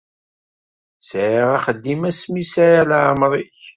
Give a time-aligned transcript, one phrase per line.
[1.09, 3.59] Sɛiɣ axeddim asmi sɛiɣ leɛmeṛ-ik.